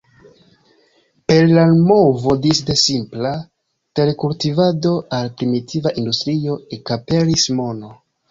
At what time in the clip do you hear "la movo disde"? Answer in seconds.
1.55-2.75